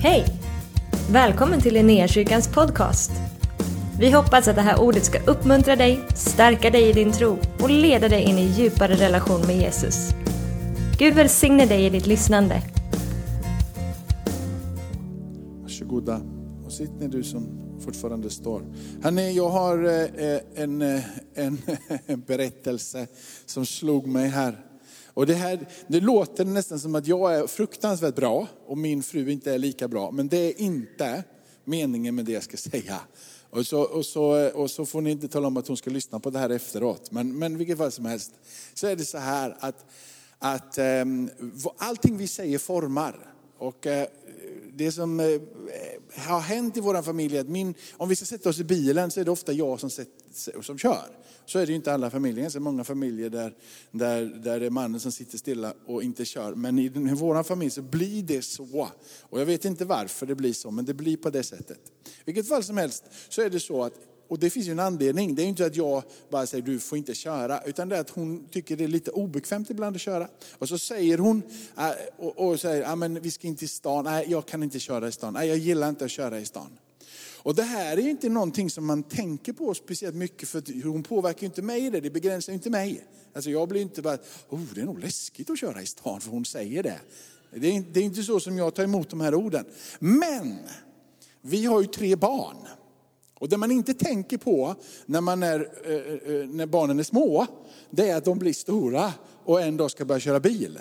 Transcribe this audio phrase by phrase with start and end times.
[0.00, 0.24] Hej!
[1.12, 3.10] Välkommen till Linnéakyrkans podcast.
[4.00, 7.70] Vi hoppas att det här ordet ska uppmuntra dig, stärka dig i din tro och
[7.70, 10.10] leda dig in i djupare relation med Jesus.
[10.98, 12.62] Gud välsigne dig i ditt lyssnande.
[15.62, 16.20] Varsågoda
[16.64, 17.46] och sitt ner du som
[17.80, 18.62] fortfarande står.
[19.02, 21.04] Hörrni, jag har eh, eh, en, eh,
[21.34, 21.58] en,
[22.06, 23.06] en berättelse
[23.46, 24.67] som slog mig här.
[25.18, 29.30] Och det, här, det låter nästan som att jag är fruktansvärt bra och min fru
[29.30, 30.10] inte är lika bra.
[30.10, 31.24] Men det är inte
[31.64, 33.00] meningen med det jag ska säga.
[33.50, 36.20] Och så, och, så, och så får ni inte tala om att hon ska lyssna
[36.20, 37.10] på det här efteråt.
[37.10, 38.32] Men, men vilket fall som helst
[38.74, 39.86] så är det så här att,
[40.38, 41.30] att um,
[41.78, 43.34] allting vi säger formar.
[43.58, 43.92] Och uh,
[44.78, 45.26] det som eh,
[46.16, 49.10] har hänt i vår familj är att min, om vi ska sätta oss i bilen
[49.10, 51.18] så är det ofta jag som, sätter, som kör.
[51.46, 52.50] Så är det ju inte alla familjer.
[52.50, 53.54] Det är många familjer där,
[53.90, 56.54] där, där det är mannen som sitter stilla och inte kör.
[56.54, 58.88] Men i, i vår familj så blir det så.
[59.20, 61.78] Och jag vet inte varför det blir så, men det blir på det sättet.
[62.04, 63.94] I vilket fall som helst så är det så att
[64.28, 65.34] och det finns ju en anledning.
[65.34, 68.10] Det är inte att jag bara säger du får inte köra, utan det är att
[68.10, 70.28] hon tycker det är lite obekvämt ibland att köra.
[70.58, 71.42] Och så säger hon
[71.78, 74.78] äh, och, och säger, ja men vi ska inte till stan, nej jag kan inte
[74.78, 76.78] köra i stan, nej jag gillar inte att köra i stan.
[77.42, 81.46] Och det här är inte någonting som man tänker på speciellt mycket, för hon påverkar
[81.46, 83.04] inte mig i det, det begränsar inte mig.
[83.34, 84.18] Alltså jag blir inte bara,
[84.48, 87.00] oh det är nog läskigt att köra i stan, för hon säger det.
[87.50, 89.64] Det är, det är inte så som jag tar emot de här orden.
[89.98, 90.58] Men,
[91.42, 92.56] vi har ju tre barn.
[93.40, 94.74] Och det man inte tänker på
[95.06, 97.46] när, man är, eh, eh, eh, när barnen är små,
[97.90, 99.12] det är att de blir stora
[99.44, 100.78] och en dag ska börja köra bil.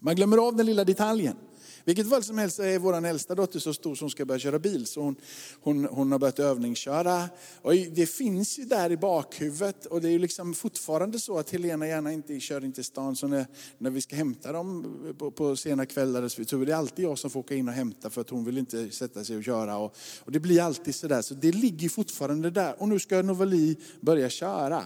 [0.00, 1.36] Man glömmer av den lilla detaljen.
[1.84, 4.86] Vilket fall som helst är vår äldsta dotter så stor som ska börja köra bil.
[4.86, 5.16] Så hon,
[5.60, 7.28] hon, hon har börjat övningsköra.
[7.62, 9.86] Och det finns ju där i bakhuvudet.
[9.86, 13.16] Och det är ju liksom fortfarande så att Helena gärna inte kör in till stan.
[13.16, 13.46] Så när,
[13.78, 17.30] när vi ska hämta dem på, på sena kvällar så är det alltid jag som
[17.30, 18.10] får åka in och hämta.
[18.10, 19.76] För att hon vill inte sätta sig och köra.
[19.76, 21.22] Och, och det blir alltid sådär.
[21.22, 22.74] Så det ligger fortfarande där.
[22.78, 24.82] Och nu ska Novali börja köra.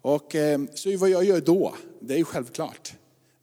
[0.00, 2.94] Och eh, så vad jag gör då, det är ju självklart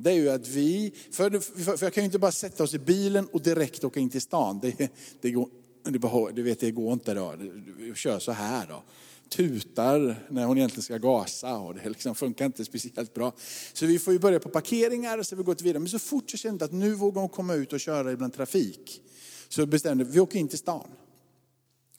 [0.03, 2.79] det är ju att vi, för, för, jag kan ju inte bara sätta oss i
[2.79, 4.59] bilen och direkt åka in till stan.
[4.59, 4.91] Det,
[5.21, 5.49] det går,
[5.83, 7.33] det, du vet, det går inte då.
[7.77, 8.83] Vi kör så här då.
[9.29, 13.33] Tutar när hon egentligen ska gasa och det liksom funkar inte speciellt bra.
[13.73, 15.79] Så vi får ju börja på parkeringar och så vi gått vidare.
[15.79, 19.01] Men så fort jag kände att nu vågar hon komma ut och köra ibland trafik.
[19.49, 20.87] Så bestämde vi, vi åker in till stan.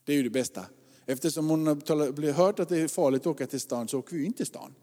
[0.04, 0.66] Det är ju det bästa.
[1.06, 4.24] Eftersom hon har hört att det är farligt att åka till stan så åker vi
[4.24, 4.74] in till stan.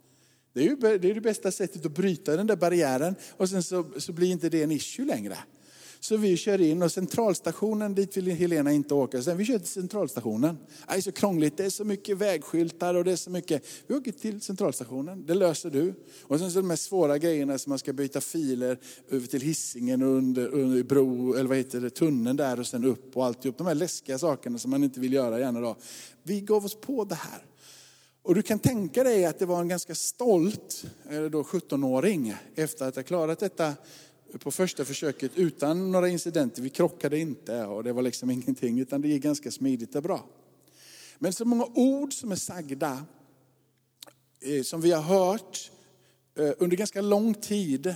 [0.53, 3.63] Det är ju det, är det bästa sättet att bryta den där barriären och sen
[3.63, 5.37] så, så blir inte det en issue längre.
[6.03, 9.21] Så vi kör in och centralstationen, dit vill Helena inte åka.
[9.21, 10.57] Sen vi kör till centralstationen.
[10.87, 13.65] Det är så krångligt, det är så mycket vägskyltar och det är så mycket.
[13.87, 15.93] Vi åker till centralstationen, det löser du.
[16.23, 18.79] Och sen så de här svåra grejerna som man ska byta filer
[19.09, 22.85] över till hissingen och under, under bro, eller vad heter det, tunneln där och sen
[22.85, 23.57] upp och alltihop.
[23.57, 25.75] De här läskiga sakerna som man inte vill göra gärna då.
[26.23, 27.45] Vi gav oss på det här.
[28.23, 32.95] Och du kan tänka dig att det var en ganska stolt eh, 17-åring efter att
[32.95, 33.73] ha klarat detta
[34.39, 36.61] på första försöket utan några incidenter.
[36.61, 40.25] Vi krockade inte och det var liksom ingenting utan det gick ganska smidigt och bra.
[41.19, 43.05] Men så många ord som är sagda,
[44.39, 45.71] eh, som vi har hört
[46.35, 47.95] eh, under ganska lång tid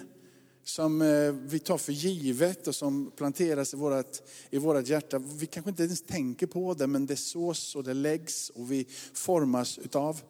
[0.66, 4.18] som eh, vi tar för givet och som planteras i vårt,
[4.50, 5.20] i vårt hjärta.
[5.20, 8.88] Vi kanske inte ens tänker på det, men det sås och det läggs och vi
[9.14, 10.22] formas utav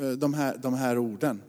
[0.00, 1.42] eh, de här, de här orden.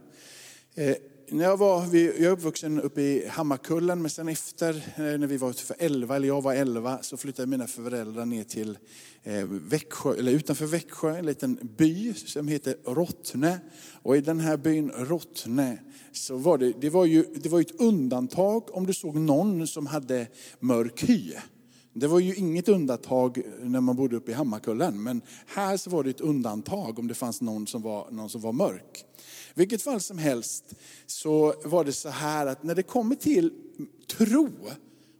[0.74, 0.96] Eh,
[1.28, 5.36] när jag, var, jag är uppvuxen uppe i Hammarkullen, men sen efter, eh, när vi
[5.36, 8.78] var för 11, eller jag var 11, så flyttade mina föräldrar ner till
[9.22, 13.58] eh, Växjö, eller utanför Växjö, en liten by som heter Rottne.
[14.02, 15.78] Och i den här byn Rottne
[16.12, 19.86] så var det, det var ju det var ett undantag om du såg någon som
[19.86, 20.26] hade
[20.60, 21.32] mörk hy.
[21.92, 26.04] Det var ju inget undantag när man bodde uppe i Hammarkullen, men här så var
[26.04, 29.04] det ett undantag om det fanns någon som var, någon som var mörk.
[29.56, 30.64] Vilket fall som helst
[31.06, 33.52] så var det så här att när det kommer till
[34.06, 34.50] tro,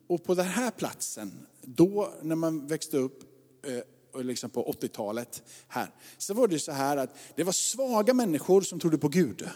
[0.07, 3.23] och på den här platsen, då när man växte upp
[3.67, 8.61] eh, liksom på 80-talet här, så var det så här att det var svaga människor
[8.61, 9.49] som trodde på Gud.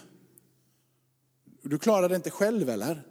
[1.61, 3.03] Du klarar det inte själv eller?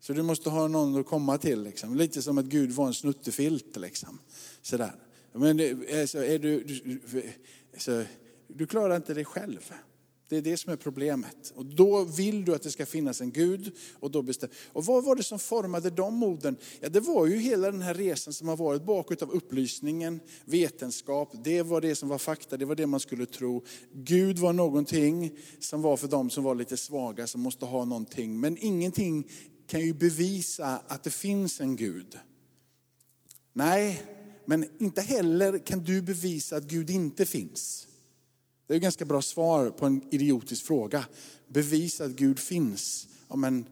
[0.00, 1.62] Så du måste ha någon att komma till.
[1.62, 1.96] Liksom.
[1.96, 3.76] Lite som att Gud var en snuttefilt.
[3.76, 4.18] Liksom.
[4.62, 4.94] Sådär.
[5.32, 5.60] Men
[6.00, 7.22] alltså, är du, du,
[7.72, 8.04] alltså,
[8.48, 9.72] du klarar inte det själv.
[10.28, 11.52] Det är det som är problemet.
[11.54, 13.72] Och då vill du att det ska finnas en Gud.
[13.92, 14.50] Och, då bestäm...
[14.72, 16.56] och vad var det som formade de orden?
[16.80, 21.32] Ja, det var ju hela den här resan som har varit bakåt av upplysningen, vetenskap.
[21.44, 23.64] Det var det som var fakta, det var det man skulle tro.
[23.92, 28.40] Gud var någonting som var för dem som var lite svaga, som måste ha någonting.
[28.40, 29.30] Men ingenting
[29.66, 32.18] kan ju bevisa att det finns en Gud.
[33.52, 34.02] Nej,
[34.44, 37.86] men inte heller kan du bevisa att Gud inte finns.
[38.66, 41.06] Det är ett ganska bra svar på en idiotisk fråga.
[41.48, 43.08] Bevisa att Gud finns.
[43.28, 43.66] Ja, men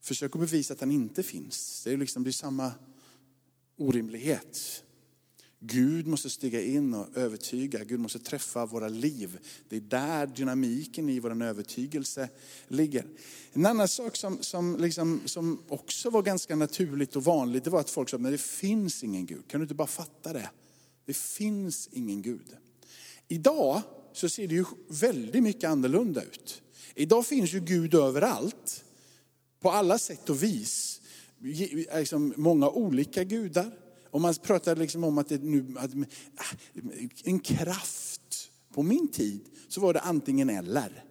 [0.00, 1.84] försök att bevisa att han inte finns.
[1.84, 2.72] Det är liksom det är samma
[3.78, 4.82] orimlighet.
[5.64, 9.38] Gud måste stiga in och övertyga, Gud måste träffa våra liv.
[9.68, 12.28] Det är där dynamiken i vår övertygelse
[12.68, 13.06] ligger.
[13.52, 17.80] En annan sak som, som, liksom, som också var ganska naturligt och vanligt, det var
[17.80, 19.48] att folk sa, men det finns ingen Gud.
[19.48, 20.50] Kan du inte bara fatta det?
[21.04, 22.56] Det finns ingen Gud.
[23.28, 23.82] Idag
[24.12, 26.62] så ser det ju väldigt mycket annorlunda ut.
[26.94, 28.84] Idag finns ju Gud överallt,
[29.60, 31.00] på alla sätt och vis.
[31.40, 33.70] Liksom många olika gudar.
[34.10, 35.90] Och man pratar liksom om att, det nu, att
[36.36, 36.56] ah,
[37.24, 38.50] en kraft.
[38.74, 41.04] På min tid så var det antingen eller.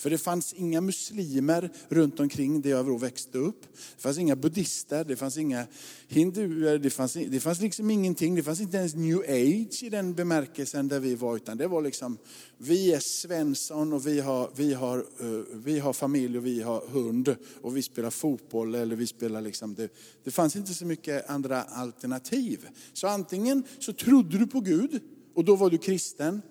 [0.00, 3.62] För det fanns inga muslimer runt omkring där jag växte upp.
[3.96, 5.66] Det fanns inga buddister, det fanns inga
[6.08, 8.34] hinduer, det fanns, det fanns liksom ingenting.
[8.34, 11.36] Det fanns inte ens new age i den bemärkelsen där vi var.
[11.36, 12.18] Utan det var liksom,
[12.58, 16.86] vi är Svensson och vi har, vi har, uh, vi har familj och vi har
[16.88, 17.36] hund.
[17.60, 19.88] Och vi spelar fotboll eller vi spelar liksom, det,
[20.24, 22.68] det fanns inte så mycket andra alternativ.
[22.92, 25.00] Så antingen så trodde du på Gud
[25.34, 26.42] och då var du kristen.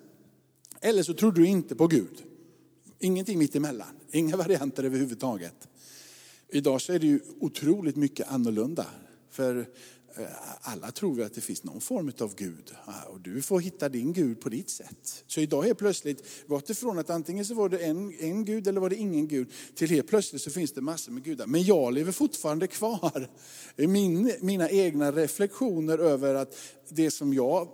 [0.80, 2.24] Eller så trodde du inte på Gud.
[3.02, 5.68] Ingenting mitt emellan, inga varianter överhuvudtaget.
[6.48, 8.86] Idag så är det ju otroligt mycket annorlunda.
[9.30, 9.58] För
[10.16, 10.24] eh,
[10.60, 12.74] alla tror vi att det finns någon form av Gud.
[12.84, 15.24] Ah, och du får hitta din Gud på ditt sätt.
[15.26, 18.80] Så idag är plötsligt, gått ifrån att antingen så var det en, en Gud eller
[18.80, 21.46] var det ingen Gud, till helt plötsligt så finns det massor med gudar.
[21.46, 23.30] Men jag lever fortfarande kvar.
[23.76, 26.56] Min, mina egna reflektioner över att
[26.88, 27.68] det som jag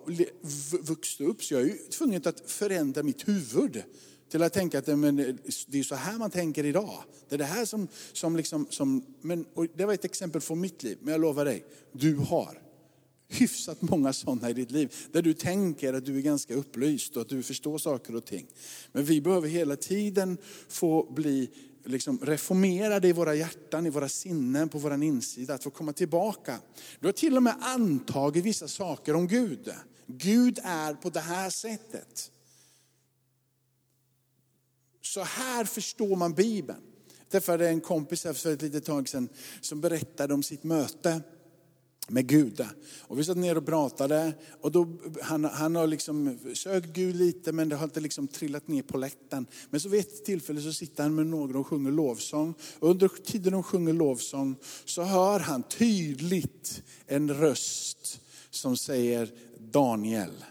[0.80, 3.82] vuxit upp, så jag är ju tvungen att förändra mitt huvud
[4.30, 5.34] till att tänka att men, eh,
[5.66, 7.04] det är så här man tänker idag.
[7.28, 10.82] Det är det här som, som, liksom, som men, det var ett exempel från mitt
[10.82, 10.98] liv.
[11.00, 12.62] Men jag lovar dig, du har
[13.28, 14.94] hyfsat många sådana i ditt liv.
[15.12, 18.46] Där du tänker att du är ganska upplyst och att du förstår saker och ting.
[18.92, 20.38] Men vi behöver hela tiden
[20.68, 21.50] få bli
[21.84, 25.54] liksom reformerade i våra hjärtan, i våra sinnen, på vår insida.
[25.54, 26.58] Att få komma tillbaka.
[27.00, 29.70] Du har till och med antagit vissa saker om Gud.
[30.06, 32.30] Gud är på det här sättet.
[35.16, 36.80] Så här förstår man Bibeln.
[37.18, 39.28] Jag träffade en kompis här för ett litet tag sedan
[39.60, 41.20] som berättade om sitt möte
[42.08, 42.66] med Gud.
[43.00, 47.52] Och vi satt ner och pratade och då, han, han har liksom sökt Gud lite
[47.52, 49.46] men det har inte liksom trillat ner på lätten.
[49.70, 52.54] Men så vid ett tillfälle så sitter han med några och sjunger lovsång.
[52.78, 58.20] Och under tiden de sjunger lovsång så hör han tydligt en röst
[58.50, 60.44] som säger Daniel.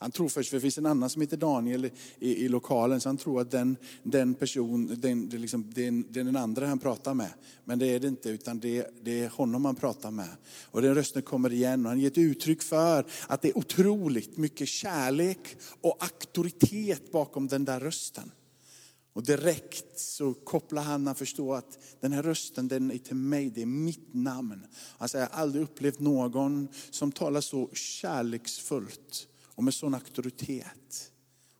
[0.00, 3.08] Han tror först, för det finns en annan som heter Daniel i, i lokalen, så
[3.08, 6.66] han tror att den, den person, den, det, liksom, det, är, det är den andra
[6.66, 7.30] han pratar med.
[7.64, 10.28] Men det är det inte, utan det, det är honom han pratar med.
[10.64, 14.36] Och den rösten kommer igen och han ger ett uttryck för att det är otroligt
[14.36, 18.30] mycket kärlek och auktoritet bakom den där rösten.
[19.12, 23.50] Och direkt så kopplar han, han förstår att den här rösten den är till mig,
[23.50, 24.66] det är mitt namn.
[24.98, 29.28] Alltså jag har aldrig upplevt någon som talar så kärleksfullt
[29.58, 31.12] och med sån auktoritet.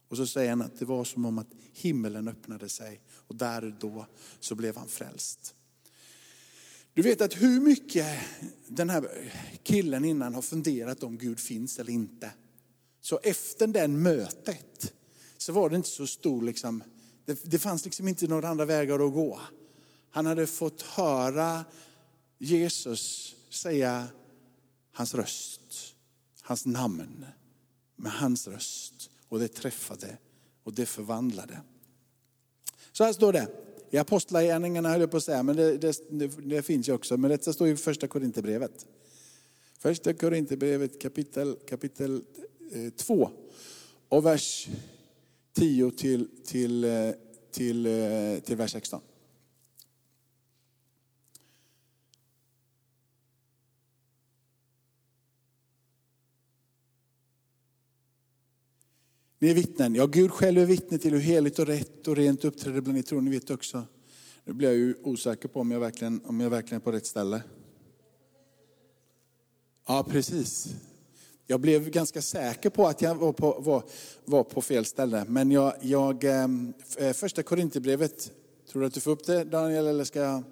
[0.09, 3.65] Och så säger han att det var som om att himmelen öppnade sig och där
[3.65, 4.07] och då
[4.41, 5.55] så blev han frälst.
[6.95, 8.19] Du vet att hur mycket
[8.67, 12.31] den här killen innan har funderat om Gud finns eller inte.
[13.01, 14.93] Så efter det mötet
[15.39, 16.83] så var det inte så stor, liksom,
[17.25, 19.41] det, det fanns liksom inte några andra vägar att gå.
[20.11, 21.65] Han hade fått höra
[22.39, 24.07] Jesus säga
[24.93, 25.95] hans röst,
[26.43, 27.25] hans namn
[27.99, 29.11] med hans röst.
[29.29, 30.19] Och det träffade
[30.63, 31.61] och det förvandlade.
[32.93, 33.49] Så här står det
[33.91, 37.17] i Apostlagärningarna höll jag på att säga, men det, det, det finns ju också.
[37.17, 38.87] Men detta står i första Korinthierbrevet.
[39.79, 42.23] Första Korinthierbrevet kapitel, kapitel
[42.97, 43.29] 2 eh,
[44.09, 44.69] och vers
[45.53, 46.91] 10 till, till, eh,
[47.53, 49.01] till, till, till vers 16.
[59.39, 59.95] Ni är vittnen.
[59.95, 63.03] Ja, Gud själv är vittne till hur heligt och rätt och rent uppträder bland er
[63.03, 63.85] tror ni vet också.
[64.45, 67.07] Nu blir jag ju osäker på om jag verkligen, om jag verkligen är på rätt
[67.07, 67.43] ställe.
[69.87, 70.75] Ja, precis.
[71.47, 73.83] Jag blev ganska säker på att jag var på, var,
[74.25, 75.25] var på fel ställe.
[75.29, 78.33] Men jag, jag eh, första Korinthierbrevet,
[78.71, 80.43] tror du att du får upp det Daniel eller ska jag?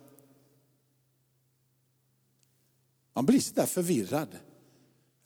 [3.14, 4.28] Man blir så där förvirrad.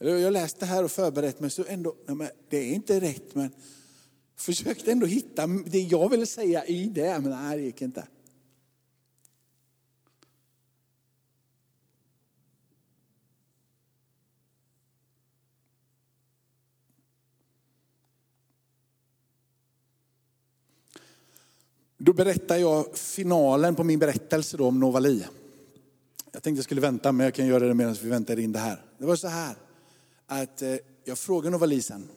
[0.02, 3.50] Jag läste här och förberett mig, så ändå, nej, det är inte rätt, men
[4.36, 8.06] försökte ändå hitta det jag ville säga i det, men nej, det gick inte.
[21.98, 25.24] Då berättar jag finalen på min berättelse om Novali.
[26.32, 28.58] Jag tänkte jag skulle vänta, men jag kan göra det medan vi väntar in det
[28.58, 28.84] här.
[28.98, 29.56] Det var så här
[30.30, 32.08] att eh, jag frågade Novali sen,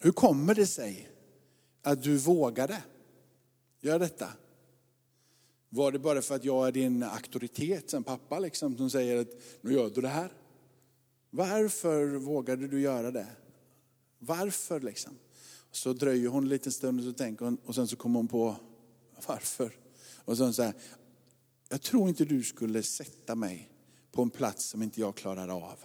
[0.00, 1.10] hur kommer det sig
[1.82, 2.82] att du vågade
[3.80, 4.28] göra detta?
[5.68, 9.28] Var det bara för att jag är din auktoritet som pappa liksom, som säger att
[9.60, 10.32] nu gör du det här?
[11.30, 13.26] Varför vågade du göra det?
[14.18, 15.18] Varför liksom?
[15.70, 18.28] Så dröjer hon en liten stund och så tänker hon, och sen så kommer hon
[18.28, 18.56] på
[19.26, 19.72] varför.
[20.24, 20.74] Och sen så här,
[21.68, 23.70] jag tror inte du skulle sätta mig
[24.12, 25.78] på en plats som inte jag klarar av.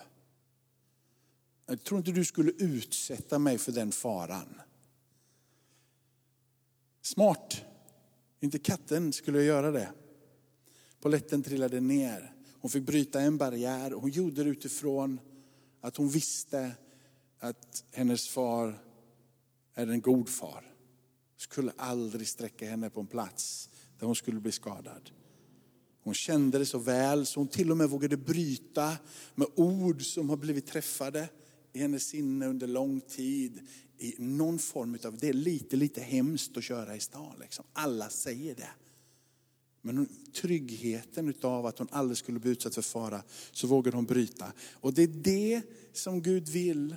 [1.66, 4.62] Jag tror inte du skulle utsätta mig för den faran.
[7.02, 7.62] Smart.
[8.40, 9.92] Inte katten skulle jag göra det.
[11.00, 12.36] Poletten trillade ner.
[12.60, 15.20] Hon fick bryta en barriär hon gjorde det utifrån
[15.82, 16.72] att hon visste
[17.40, 18.84] att hennes far
[19.74, 20.76] är en god far.
[21.38, 25.10] Skulle aldrig sträcka henne på en plats där hon skulle bli skadad.
[26.04, 28.98] Hon kände det så väl så hon till och med vågade bryta
[29.36, 31.30] med ord som har blivit träffade
[31.74, 33.60] i hennes sinne under lång tid.
[33.98, 37.36] I någon form av, det är lite, lite hemskt att köra i stan.
[37.40, 37.66] Liksom.
[37.74, 38.70] Alla säger det.
[39.82, 44.54] Men tryggheten av att hon aldrig skulle bli utsatt för fara, så vågade hon bryta.
[44.74, 45.62] Och det är det
[45.94, 46.96] som Gud vill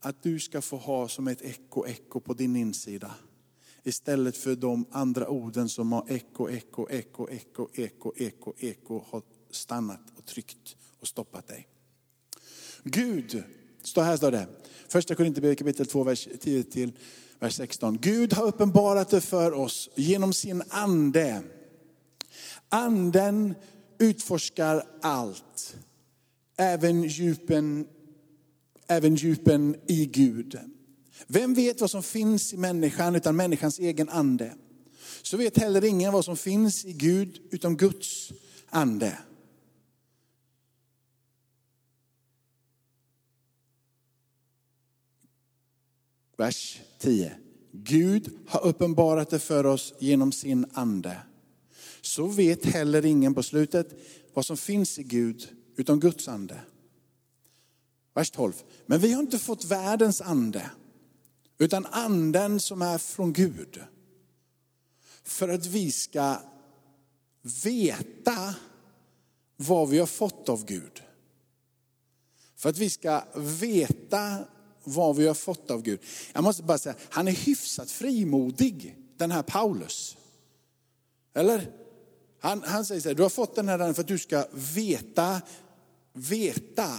[0.00, 3.14] att du ska få ha som ett eko, eko på din insida.
[3.82, 9.22] Istället för de andra orden som har eko, eko, eko, eko, eko, eko, eko har
[9.50, 11.68] stannat och tryckt och stoppat dig.
[12.84, 13.44] Gud,
[13.82, 14.46] så här står det,
[14.88, 16.92] första Korinthierbrevet kapitel 2, vers 10 till
[17.38, 17.98] vers 16.
[18.00, 21.42] Gud har uppenbarat det för oss genom sin ande.
[22.68, 23.54] Anden
[23.98, 25.76] utforskar allt,
[26.56, 27.86] även djupen,
[28.86, 30.58] även djupen i Gud.
[31.26, 34.54] Vem vet vad som finns i människan utan människans egen ande?
[35.22, 38.32] Så vet heller ingen vad som finns i Gud utan Guds
[38.70, 39.18] ande.
[46.42, 47.32] Vers 10.
[47.72, 51.16] Gud har uppenbarat det för oss genom sin ande.
[52.00, 53.86] Så vet heller ingen på slutet
[54.34, 56.60] vad som finns i Gud utan Guds ande.
[58.14, 58.52] Vers 12.
[58.86, 60.70] Men vi har inte fått världens ande
[61.58, 63.82] utan anden som är från Gud.
[65.22, 66.36] För att vi ska
[67.64, 68.54] veta
[69.56, 71.02] vad vi har fått av Gud.
[72.56, 74.44] För att vi ska veta
[74.84, 76.00] vad vi har fått av Gud.
[76.32, 80.16] Jag måste bara säga, han är hyfsat frimodig, den här Paulus.
[81.34, 81.70] Eller?
[82.40, 85.40] Han, han säger så här, du har fått den här för att du ska veta,
[86.12, 86.98] veta,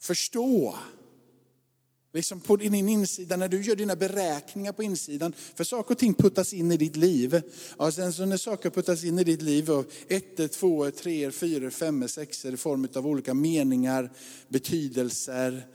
[0.00, 0.74] förstå
[2.12, 5.32] Liksom på din insida, när du gör dina beräkningar på insidan.
[5.54, 7.42] För saker och ting puttas in i ditt liv.
[7.76, 11.70] Och sen så när saker puttas in i ditt liv av ett, två, tre, fyra,
[11.70, 14.10] fem, sex i form av olika meningar,
[14.48, 15.66] betydelser,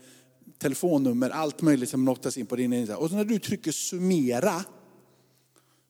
[0.58, 2.96] telefonnummer, allt möjligt som lottas in på din insida.
[2.96, 4.64] Och när du trycker summera,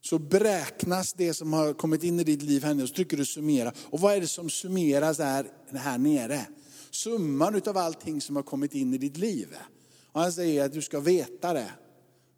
[0.01, 3.25] så beräknas det som har kommit in i ditt liv här nere, så trycker du
[3.25, 3.73] summera.
[3.85, 6.47] Och vad är det som summeras här, här nere?
[6.91, 9.49] Summan av allting som har kommit in i ditt liv.
[10.13, 11.71] Och han säger att du ska veta det.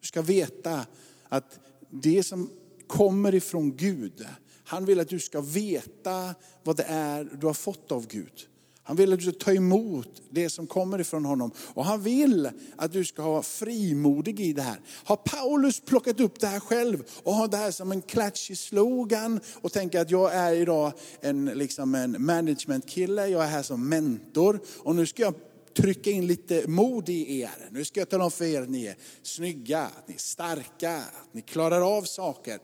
[0.01, 0.87] Du ska veta
[1.29, 1.59] att
[1.91, 2.51] det som
[2.87, 4.27] kommer ifrån Gud,
[4.65, 6.35] han vill att du ska veta
[6.65, 8.49] vad det är du har fått av Gud.
[8.89, 11.51] Han vill att du ska ta emot det som kommer ifrån honom.
[11.75, 14.81] Och han vill att du ska vara frimodig i det här.
[15.05, 19.41] Har Paulus plockat upp det här själv och har det här som en klatschig slogan
[19.55, 24.61] och tänker att jag är idag en, liksom en managementkille, jag är här som mentor
[24.79, 25.35] och nu ska jag
[25.77, 27.69] trycka in lite mod i er.
[27.71, 30.97] Nu ska jag tala om för er att ni är snygga, att ni är starka,
[30.97, 32.59] att ni klarar av saker.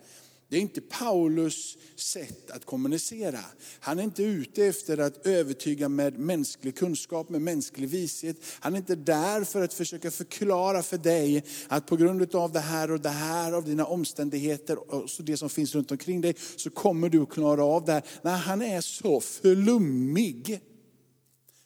[0.55, 3.41] Det är inte Paulus sätt att kommunicera.
[3.81, 8.37] Han är inte ute efter att övertyga med mänsklig kunskap, med mänsklig vishet.
[8.61, 12.61] Han är inte där för att försöka förklara för dig att på grund av det
[12.61, 16.71] här och det här, av dina omständigheter och det som finns runt omkring dig, så
[16.71, 18.03] kommer du att klara av det här.
[18.23, 20.61] Nej, han är så flummig.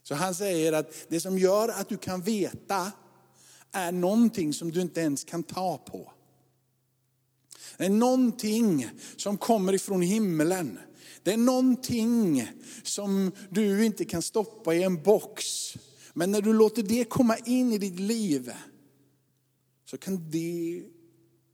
[0.02, 2.92] Så han säger att det som gör att du kan veta
[3.72, 6.12] är någonting som du inte ens kan ta på.
[7.76, 10.78] Det är någonting som kommer ifrån himlen.
[11.22, 12.48] Det är någonting
[12.82, 15.44] som du inte kan stoppa i en box.
[16.14, 18.52] Men när du låter det komma in i ditt liv
[19.84, 20.82] så kan det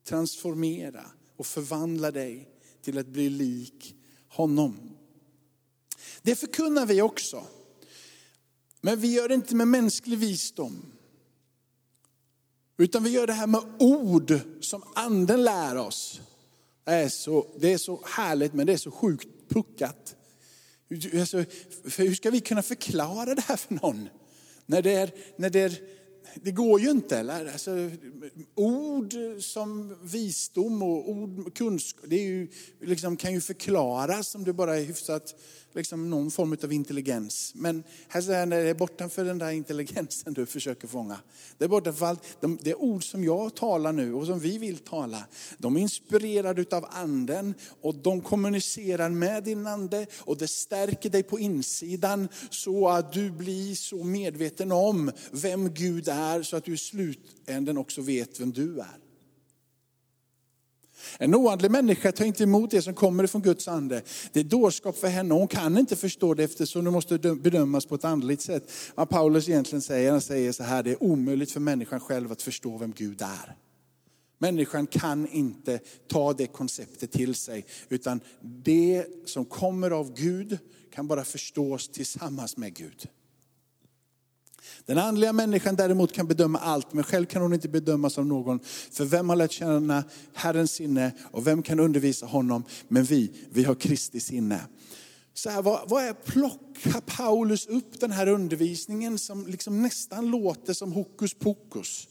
[0.08, 1.04] transformera
[1.36, 2.48] och förvandla dig
[2.82, 3.94] till att bli lik
[4.28, 4.96] honom.
[6.22, 7.46] Det förkunnar vi också.
[8.80, 10.93] Men vi gör det inte med mänsklig visdom.
[12.76, 16.20] Utan vi gör det här med ord som anden lär oss.
[16.84, 20.16] Det är så, det är så härligt men det är så sjukt puckat.
[21.20, 21.44] Alltså,
[21.88, 24.08] för hur ska vi kunna förklara det här för någon?
[24.66, 25.78] När det är, när det är
[26.42, 27.18] det går ju inte.
[27.18, 27.52] Eller?
[27.52, 27.90] Alltså,
[28.54, 32.48] ord som visdom och ord, kunskap, det är ju,
[32.80, 35.34] liksom, kan ju förklaras om det bara är hyfsat
[35.74, 37.52] liksom, någon form av intelligens.
[37.54, 41.18] Men här säger han, det är bortanför den där intelligensen du försöker fånga.
[41.58, 44.78] Det är bortanför allt, de, det ord som jag talar nu och som vi vill
[44.78, 45.24] tala,
[45.58, 51.22] de är inspirerade av anden och de kommunicerar med din ande och det stärker dig
[51.22, 56.74] på insidan så att du blir så medveten om vem Gud är så att du
[56.74, 59.03] i slutänden också vet vem du är.
[61.18, 64.02] En oandlig människa tar inte emot det som kommer från Guds ande.
[64.32, 65.34] Det är dårskap för henne.
[65.34, 68.70] Hon kan inte förstå det eftersom det måste bedömas på ett andligt sätt.
[68.94, 72.42] Vad Paulus egentligen säger, han säger så här, det är omöjligt för människan själv att
[72.42, 73.56] förstå vem Gud är.
[74.38, 80.58] Människan kan inte ta det konceptet till sig, utan det som kommer av Gud
[80.94, 83.08] kan bara förstås tillsammans med Gud.
[84.86, 88.60] Den andliga människan däremot kan bedöma allt, men själv kan hon inte bedömas av någon.
[88.90, 92.64] För vem har lärt känna Herrens sinne och vem kan undervisa honom?
[92.88, 94.60] Men vi, vi har Kristi sinne.
[95.34, 100.72] Så här, vad, vad är, plockar Paulus upp den här undervisningen som liksom nästan låter
[100.72, 102.08] som hokus pokus?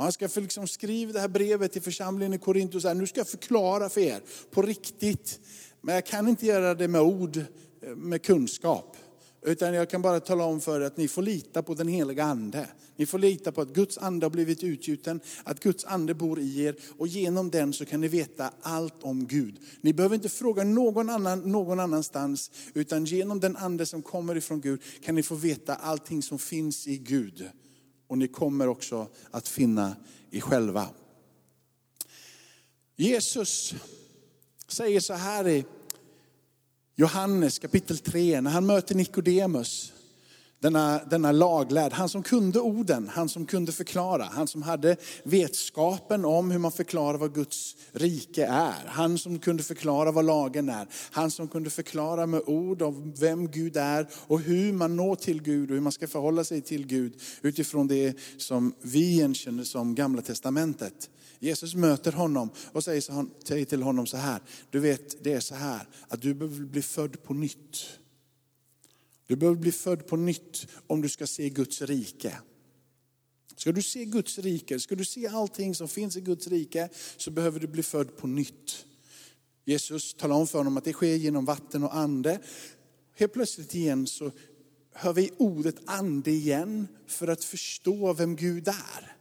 [0.00, 2.74] Och han ska för liksom skriva det här brevet till församlingen i Korintus.
[2.74, 5.40] och säga, nu ska jag förklara för er på riktigt.
[5.80, 8.96] Men jag kan inte göra det med ord, eh, med kunskap.
[9.42, 12.24] Utan jag kan bara tala om för er att ni får lita på den heliga
[12.24, 12.68] ande.
[12.96, 16.62] Ni får lita på att Guds ande har blivit utgjuten, att Guds ande bor i
[16.62, 19.60] er och genom den så kan ni veta allt om Gud.
[19.80, 24.60] Ni behöver inte fråga någon annan någon annanstans, utan genom den ande som kommer ifrån
[24.60, 27.50] Gud kan ni få veta allting som finns i Gud.
[28.06, 29.96] Och ni kommer också att finna
[30.30, 30.88] er själva.
[32.96, 33.74] Jesus
[34.68, 35.64] säger så här i
[37.00, 39.92] Johannes kapitel 3, när han möter Nikodemus,
[40.60, 46.24] denna, denna laglärd, han som kunde orden, han som kunde förklara, han som hade vetskapen
[46.24, 48.86] om hur man förklarar vad Guds rike är.
[48.86, 50.88] Han som kunde förklara vad lagen är.
[51.10, 55.42] Han som kunde förklara med ord om vem Gud är och hur man når till
[55.42, 59.94] Gud och hur man ska förhålla sig till Gud utifrån det som vi igenkänner som
[59.94, 61.10] gamla testamentet.
[61.38, 65.88] Jesus möter honom och säger till honom så här, du vet det är så här
[66.08, 67.99] att du behöver bli född på nytt.
[69.30, 72.38] Du behöver bli född på nytt om du ska se Guds rike.
[73.56, 77.30] Ska du se Guds rike, ska du se allting som finns i Guds rike så
[77.30, 78.86] behöver du bli född på nytt.
[79.64, 82.40] Jesus talar om för honom att det sker genom vatten och ande.
[83.16, 84.30] Helt plötsligt igen så
[84.92, 89.16] hör vi ordet ande igen för att förstå vem Gud är.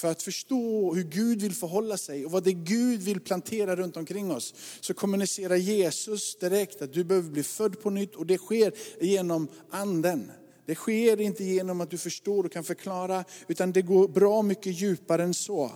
[0.00, 3.96] För att förstå hur Gud vill förhålla sig och vad det Gud vill plantera runt
[3.96, 4.54] omkring oss.
[4.80, 9.48] Så kommunicerar Jesus direkt att du behöver bli född på nytt och det sker genom
[9.70, 10.32] anden.
[10.66, 14.80] Det sker inte genom att du förstår och kan förklara, utan det går bra mycket
[14.80, 15.70] djupare än så.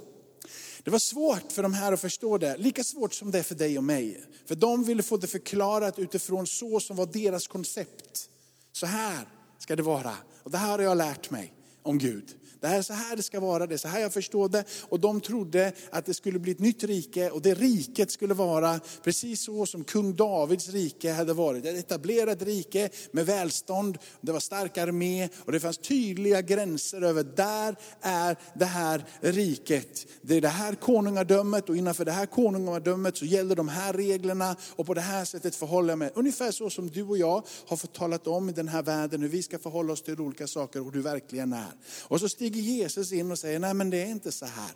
[0.82, 3.54] Det var svårt för de här att förstå det, lika svårt som det är för
[3.54, 4.24] dig och mig.
[4.46, 8.28] För de ville få det förklarat utifrån så som var deras koncept.
[8.72, 12.34] Så här ska det vara, och det här har jag lärt mig om Gud.
[12.64, 14.64] Det här är så här det ska vara, det är så här jag förstår det.
[14.82, 18.80] Och de trodde att det skulle bli ett nytt rike och det riket skulle vara
[19.02, 21.66] precis så som kung Davids rike hade varit.
[21.66, 27.22] Ett etablerat rike med välstånd, det var stark armé och det fanns tydliga gränser över
[27.22, 30.06] där är det här riket.
[30.22, 34.56] Det är det här konungadömet och innanför det här konungadömet så gäller de här reglerna
[34.76, 36.10] och på det här sättet förhåller jag mig.
[36.14, 39.28] Ungefär så som du och jag har fått talat om i den här världen hur
[39.28, 41.72] vi ska förhålla oss till olika saker och hur du verkligen är.
[42.02, 44.70] Och så stiger smyger Jesus in och säger, nej men det är inte så här.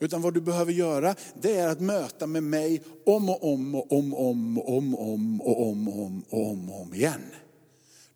[0.00, 3.92] Utan vad du behöver göra, det är att möta med mig om och om och
[3.92, 6.94] om och om och om och om och om och om, och om, och om
[6.94, 7.22] igen.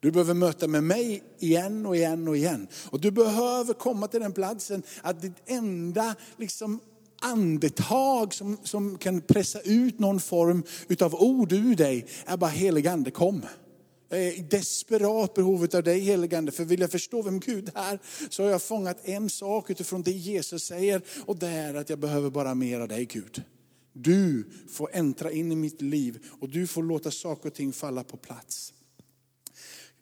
[0.00, 2.68] Du behöver möta med mig igen och igen och igen.
[2.90, 6.80] Och du behöver komma till den platsen att ditt enda liksom,
[7.20, 10.62] andetag som, som kan pressa ut någon form
[11.00, 13.42] av ord ur dig är bara helig ande kom.
[14.12, 16.52] Jag är i desperat behov av dig heligande.
[16.52, 17.98] För vill jag förstå vem Gud är
[18.30, 21.02] så har jag fångat en sak utifrån det Jesus säger.
[21.26, 23.42] Och det är att jag behöver bara mer av dig Gud.
[23.92, 28.04] Du får äntra in i mitt liv och du får låta saker och ting falla
[28.04, 28.72] på plats.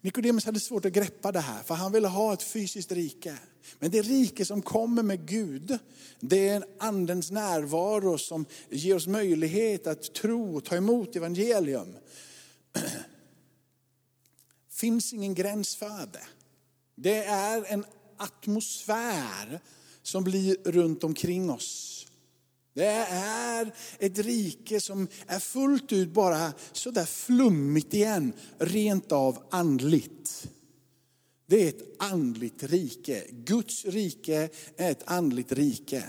[0.01, 3.37] Nikodemus hade svårt att greppa det här, för han ville ha ett fysiskt rike.
[3.79, 5.77] Men det rike som kommer med Gud,
[6.19, 11.95] det är en andens närvaro som ger oss möjlighet att tro och ta emot evangelium
[14.79, 16.27] finns ingen gräns för det.
[16.95, 17.85] Det är en
[18.17, 19.59] atmosfär
[20.01, 22.05] som blir runt omkring oss.
[22.73, 30.49] Det är ett rike som är fullt ut bara sådär flummigt igen, rent av andligt.
[31.45, 33.23] Det är ett andligt rike.
[33.31, 36.03] Guds rike är ett andligt rike.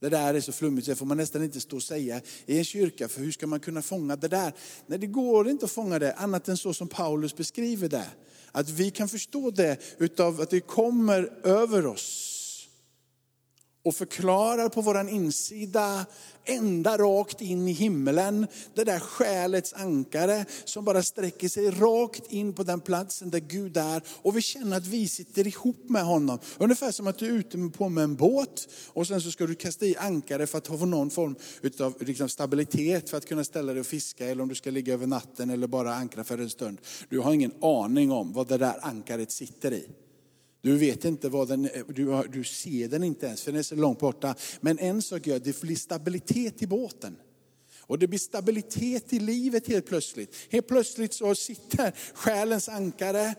[0.00, 2.58] Det där är så flummigt så det får man nästan inte stå och säga i
[2.58, 4.52] en kyrka, för hur ska man kunna fånga det där?
[4.86, 8.06] Nej, det går inte att fånga det annat än så som Paulus beskriver det.
[8.52, 12.27] Att vi kan förstå det utav att det kommer över oss
[13.84, 16.06] och förklarar på våran insida,
[16.44, 22.52] ända rakt in i himlen, det där själets ankare som bara sträcker sig rakt in
[22.52, 24.02] på den platsen där Gud är.
[24.22, 26.38] Och vi känner att vi sitter ihop med honom.
[26.58, 29.54] Ungefär som att du är ute på med en båt och sen så ska du
[29.54, 31.36] kasta i ankare för att få någon form
[31.80, 34.94] av liksom stabilitet för att kunna ställa dig och fiska eller om du ska ligga
[34.94, 36.78] över natten eller bara ankra för en stund.
[37.08, 39.88] Du har ingen aning om vad det där ankaret sitter i.
[40.60, 43.74] Du vet inte vad den du, du ser den inte ens för den är så
[43.74, 44.34] långt borta.
[44.60, 47.16] Men en sak gör, det blir stabilitet i båten.
[47.80, 50.36] Och det blir stabilitet i livet helt plötsligt.
[50.50, 53.34] Helt plötsligt så sitter själens ankare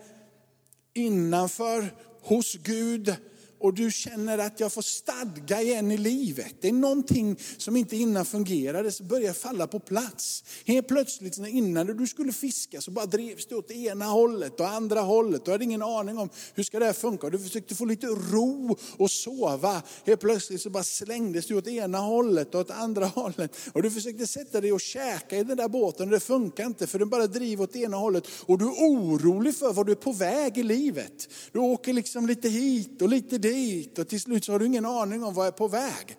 [0.94, 3.16] innanför hos Gud
[3.60, 6.54] och du känner att jag får stadga igen i livet.
[6.60, 10.44] Det är någonting som inte innan fungerade, som börjar falla på plats.
[10.66, 14.68] Helt plötsligt innan du skulle fiska så bara drevs du åt det ena hållet och
[14.68, 15.44] andra hållet.
[15.44, 17.30] Du hade ingen aning om hur ska det här funka.
[17.30, 19.82] Du försökte få lite ro och sova.
[20.06, 23.56] Helt plötsligt så bara slängdes du åt ena hållet och åt andra hållet.
[23.72, 26.86] Och du försökte sätta dig och käka i den där båten och det funkar inte
[26.86, 28.24] för den bara driver åt ena hållet.
[28.46, 31.28] Och du är orolig för var du är på väg i livet.
[31.52, 34.66] Du åker liksom lite hit och lite dit dit och till slut så har du
[34.66, 36.16] ingen aning om vad är på väg.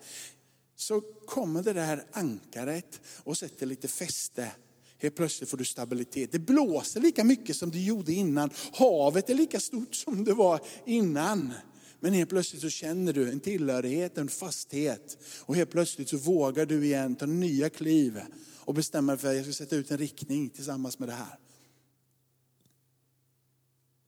[0.76, 4.52] Så kommer det där ankaret och sätter lite fäste.
[4.98, 6.32] Helt plötsligt får du stabilitet.
[6.32, 8.50] Det blåser lika mycket som det gjorde innan.
[8.72, 11.52] Havet är lika stort som det var innan.
[12.00, 15.18] Men helt plötsligt så känner du en tillhörighet, en fasthet.
[15.40, 18.20] Och helt plötsligt så vågar du igen ta nya kliv
[18.58, 21.38] och bestämma dig för att jag ska sätta ut en riktning tillsammans med det här.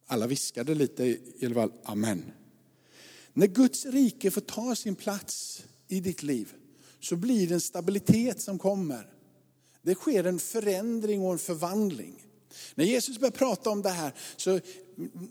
[0.06, 2.32] Alla viskade lite i alla fall, amen.
[3.34, 6.52] När Guds rike får ta sin plats i ditt liv
[7.00, 9.06] så blir det en stabilitet som kommer.
[9.82, 12.26] Det sker en förändring och en förvandling.
[12.74, 14.60] När Jesus börjar prata om det här så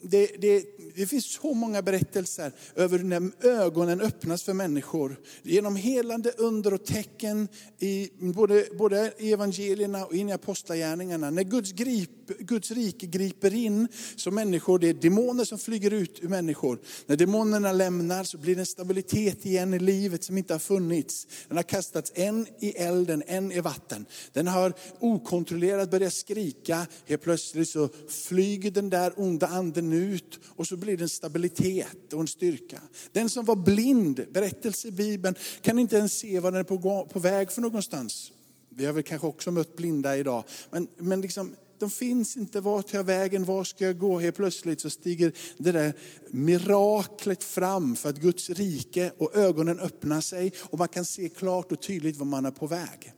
[0.02, 5.20] det, det, det, finns så många berättelser över när ögonen öppnas för människor.
[5.44, 7.48] Genom helande under och tecken
[7.80, 11.30] i både, både evangelierna och in i apostlagärningarna.
[11.30, 16.20] När Guds, grip, Guds rike griper in så människor, det är demoner som flyger ut
[16.22, 16.80] ur människor.
[17.06, 21.28] När demonerna lämnar så blir det en stabilitet igen i livet som inte har funnits.
[21.48, 24.06] Den har kastats en i elden, en i vatten.
[24.34, 26.88] Den har okontrollerat börjat skrika.
[27.06, 32.14] Helt plötsligt så flyger den där onda anden ut och så blir det en stabilitet
[32.14, 32.82] och en styrka.
[33.12, 37.08] Den som var blind, berättelse i Bibeln, kan inte ens se vad den är på,
[37.14, 38.32] på väg för någonstans.
[38.76, 40.44] Vi har väl kanske också mött blinda idag.
[40.72, 44.20] Men, men liksom, de finns inte, vart tar jag vägen, var ska jag gå?
[44.20, 45.94] Helt plötsligt så stiger det där
[46.32, 51.72] miraklet fram för att Guds rike och ögonen öppnar sig och man kan se klart
[51.72, 53.14] och tydligt var man är på väg.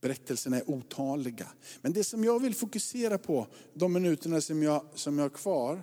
[0.00, 1.48] Berättelserna är otaliga.
[1.80, 5.82] Men det som jag vill fokusera på, de minuterna som jag, som jag har kvar,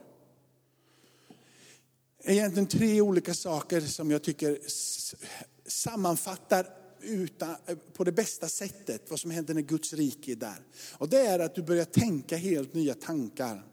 [2.24, 4.60] är egentligen tre olika saker som jag tycker
[5.68, 10.66] sammanfattar utan, eh, på det bästa sättet vad som händer när Guds rike är där.
[10.94, 13.66] Och det är att du börjar tänka helt nya tankar.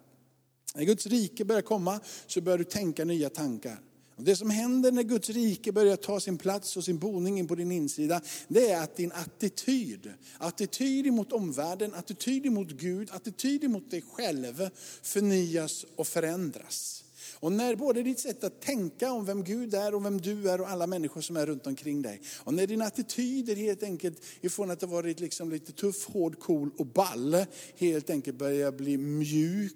[0.75, 3.81] När Guds rike börjar komma så börjar du tänka nya tankar.
[4.21, 7.55] Det som händer när Guds rike börjar ta sin plats och sin boning in på
[7.55, 13.91] din insida, det är att din attityd, attityd mot omvärlden, attityd mot Gud, attityd mot
[13.91, 14.69] dig själv
[15.03, 17.05] förnyas och förändras.
[17.41, 20.61] Och när både ditt sätt att tänka om vem Gud är och vem du är
[20.61, 22.21] och alla människor som är runt omkring dig.
[22.45, 26.71] Och när dina attityder helt enkelt, ifrån att ha varit liksom lite tuff, hård, cool
[26.77, 27.37] och ball,
[27.77, 29.75] helt enkelt börjar bli mjuk,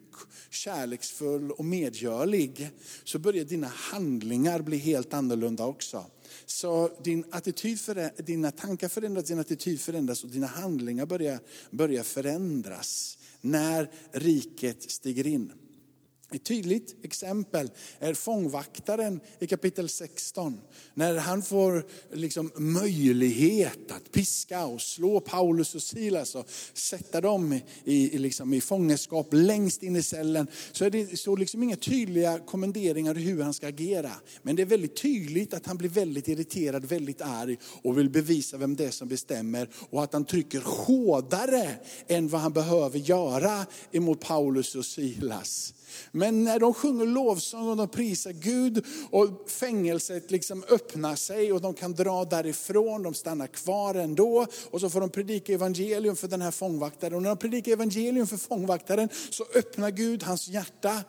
[0.51, 2.71] kärleksfull och medgörlig.
[3.05, 6.07] Så börjar dina handlingar bli helt annorlunda också.
[6.47, 7.79] Så din attityd
[8.17, 11.39] dina tankar förändras, din attityd förändras och dina handlingar börjar,
[11.71, 15.53] börjar förändras när riket stiger in.
[16.35, 20.61] Ett tydligt exempel är fångvaktaren i kapitel 16.
[20.95, 27.61] När han får liksom möjlighet att piska och slå Paulus och Silas och sätta dem
[27.85, 30.47] i, liksom i fångenskap längst in i cellen.
[30.73, 34.13] Så är det så liksom inga tydliga kommenderingar hur han ska agera.
[34.43, 38.57] Men det är väldigt tydligt att han blir väldigt irriterad, väldigt arg och vill bevisa
[38.57, 39.69] vem det är som bestämmer.
[39.91, 41.71] Och att han trycker hårdare
[42.07, 45.75] än vad han behöver göra emot Paulus och Silas.
[46.11, 51.61] Men när de sjunger lovsång och de prisar Gud och fängelset liksom öppnar sig och
[51.61, 56.29] de kan dra därifrån, de stannar kvar ändå och så får de predika evangelium för
[56.29, 57.15] den här fångvaktaren.
[57.15, 61.05] Och när de predikar evangelium för fångvaktaren så öppnar Gud hans hjärta.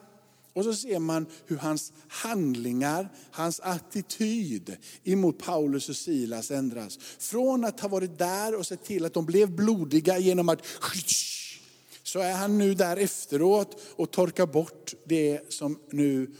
[0.53, 6.99] Och så ser man hur hans handlingar, hans attityd emot Paulus och Silas ändras.
[7.19, 10.65] Från att ha varit där och sett till att de blev blodiga genom att
[12.13, 16.31] så är han nu där efteråt och torkar bort det som nu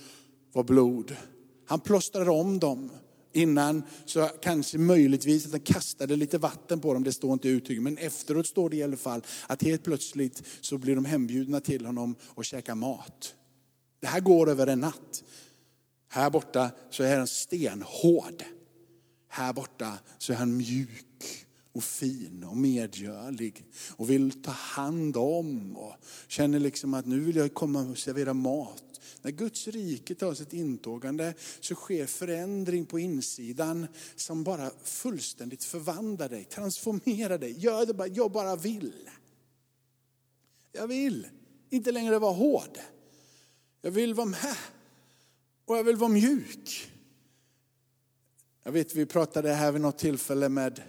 [0.51, 1.15] var blod.
[1.67, 2.91] Han plåstrar om dem.
[3.31, 7.81] Innan så kanske möjligtvis att han kastade lite vatten på dem, det står inte uttryckt.
[7.81, 11.85] Men efteråt står det i alla fall att helt plötsligt så blir de hembjudna till
[11.85, 13.35] honom och käkar mat.
[13.99, 15.23] Det här går över en natt.
[16.09, 18.43] Här borta så är han stenhård.
[19.27, 21.42] Här borta så är han mjuk
[21.73, 25.93] och fin och medgörlig och vill ta hand om och
[26.27, 28.83] känner liksom att nu vill jag komma och servera mat.
[29.21, 36.29] När Guds rike tar sitt intågande så sker förändring på insidan som bara fullständigt förvandlar
[36.29, 37.51] dig, transformerar dig.
[37.59, 39.09] Gör det bara, jag bara vill.
[40.71, 41.27] Jag vill
[41.69, 42.77] inte längre vara hård.
[43.81, 44.55] Jag vill vara med
[45.65, 46.91] och jag vill vara mjuk.
[48.63, 50.81] Jag vet vi pratade här vid något tillfälle med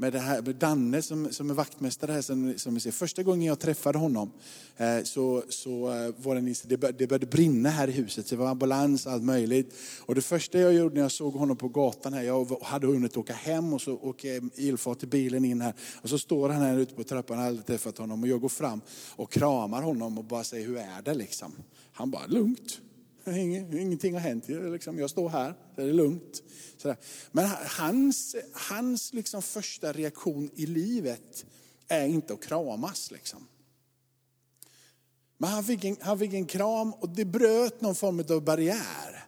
[0.00, 2.22] med, det här, med Danne som, som är vaktmästare här.
[2.22, 2.90] Som, som vi ser.
[2.90, 4.32] Första gången jag träffade honom
[4.76, 8.30] eh, så, så eh, var det, det, började, det började brinna här i huset.
[8.30, 9.74] Det var ambulans och allt möjligt.
[10.00, 13.16] Och det första jag gjorde när jag såg honom på gatan här, jag hade hunnit
[13.16, 15.74] åka hem och så åker ilfart till bilen in här.
[16.02, 18.22] Och så står han här ute på trappan, jag har aldrig träffat honom.
[18.22, 18.80] Och jag går fram
[19.16, 21.52] och kramar honom och bara säger, hur är det liksom?
[21.92, 22.80] Han bara, lugnt.
[23.36, 24.48] Ingenting har hänt.
[24.48, 26.42] Liksom, jag står här, det är lugnt.
[26.76, 26.96] Sådär.
[27.32, 31.44] Men hans, hans liksom första reaktion i livet
[31.88, 33.10] är inte att kramas.
[33.10, 33.46] Liksom.
[35.38, 39.26] Men han fick, en, han fick en kram och det bröt någon form av barriär.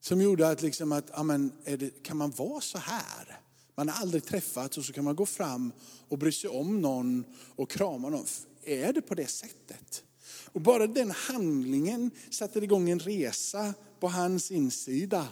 [0.00, 3.40] Som gjorde att, liksom att amen, det, kan man vara så här?
[3.74, 5.72] Man har aldrig träffats och så kan man gå fram
[6.08, 7.24] och bry sig om någon
[7.56, 8.26] och krama någon.
[8.62, 10.04] Är det på det sättet?
[10.52, 15.28] Och bara den handlingen satte igång en resa på hans insida.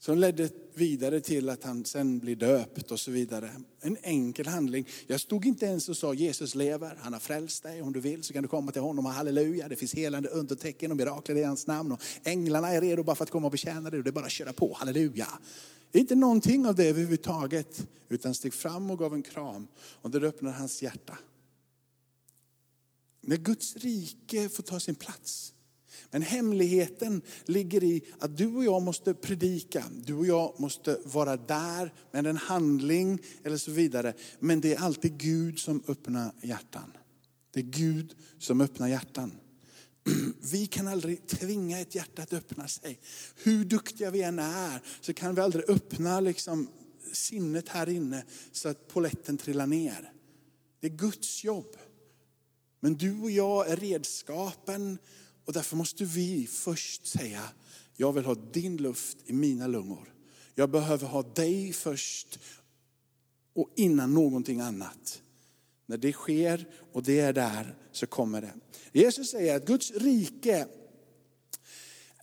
[0.00, 3.50] Som ledde vidare till att han sen blir döpt och så vidare.
[3.80, 4.86] En enkel handling.
[5.06, 7.82] Jag stod inte ens och sa Jesus lever, han har frälst dig.
[7.82, 9.68] Om du vill så kan du komma till honom och halleluja.
[9.68, 11.92] Det finns helande undertecken och mirakler i hans namn.
[11.92, 14.02] Och änglarna är redo bara för att komma och betjäna dig.
[14.02, 15.28] Det är bara att köra på, halleluja.
[15.92, 17.86] Inte någonting av det överhuvudtaget.
[18.08, 19.66] Utan steg fram och gav en kram.
[19.78, 21.18] Och det öppnade hans hjärta.
[23.28, 25.54] När Guds rike får ta sin plats.
[26.10, 29.84] Men hemligheten ligger i att du och jag måste predika.
[30.04, 34.14] Du och jag måste vara där med en handling eller så vidare.
[34.38, 36.92] Men det är alltid Gud som öppnar hjärtan.
[37.52, 39.32] Det är Gud som öppnar hjärtan.
[40.52, 43.00] Vi kan aldrig tvinga ett hjärta att öppna sig.
[43.36, 46.68] Hur duktiga vi än är så kan vi aldrig öppna liksom
[47.12, 50.12] sinnet här inne så att poletten trillar ner.
[50.80, 51.76] Det är Guds jobb.
[52.80, 54.98] Men du och jag är redskapen
[55.44, 57.42] och därför måste vi först säga,
[57.96, 60.14] jag vill ha din luft i mina lungor.
[60.54, 62.38] Jag behöver ha dig först
[63.54, 65.22] och innan någonting annat.
[65.86, 68.54] När det sker och det är där så kommer det.
[68.92, 70.66] Jesus säger att Guds rike,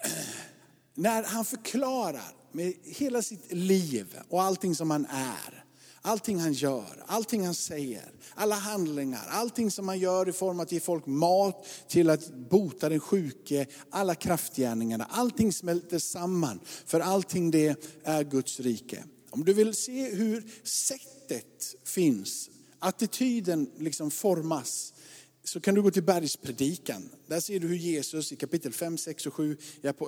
[0.94, 5.65] när han förklarar med hela sitt liv och allting som han är,
[6.08, 10.64] Allting han gör, allting han säger, alla handlingar, allting som han gör i form av
[10.64, 16.60] att ge folk mat, till att bota den sjuke, alla kraftgärningarna, allting smälter samman.
[16.86, 19.04] För allting det är Guds rike.
[19.30, 24.94] Om du vill se hur sättet finns, attityden liksom formas,
[25.44, 27.10] så kan du gå till bergspredikan.
[27.28, 29.58] Där ser du hur Jesus i kapitel 5, 6 och 7